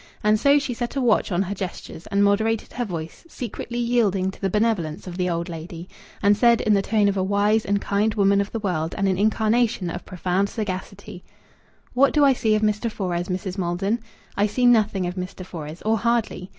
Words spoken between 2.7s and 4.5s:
her voice, secretly yielding to the